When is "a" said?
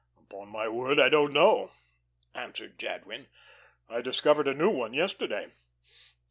4.47-4.53